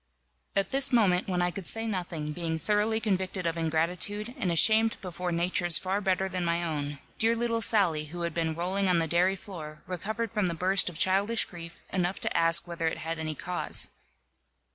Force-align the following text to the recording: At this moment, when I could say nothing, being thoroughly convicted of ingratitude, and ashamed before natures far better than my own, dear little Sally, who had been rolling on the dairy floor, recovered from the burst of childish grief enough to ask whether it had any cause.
At 0.55 0.71
this 0.71 0.91
moment, 0.91 1.29
when 1.29 1.43
I 1.43 1.51
could 1.51 1.67
say 1.67 1.85
nothing, 1.85 2.31
being 2.33 2.57
thoroughly 2.57 2.99
convicted 2.99 3.45
of 3.45 3.55
ingratitude, 3.55 4.33
and 4.35 4.51
ashamed 4.51 4.97
before 4.99 5.31
natures 5.31 5.77
far 5.77 6.01
better 6.01 6.27
than 6.27 6.43
my 6.43 6.63
own, 6.63 6.97
dear 7.19 7.35
little 7.35 7.61
Sally, 7.61 8.05
who 8.05 8.23
had 8.23 8.33
been 8.33 8.55
rolling 8.55 8.87
on 8.87 8.97
the 8.97 9.05
dairy 9.05 9.35
floor, 9.35 9.83
recovered 9.85 10.31
from 10.31 10.47
the 10.47 10.55
burst 10.55 10.89
of 10.89 10.97
childish 10.97 11.45
grief 11.45 11.83
enough 11.93 12.19
to 12.21 12.35
ask 12.35 12.67
whether 12.67 12.87
it 12.87 12.97
had 12.97 13.19
any 13.19 13.35
cause. 13.35 13.89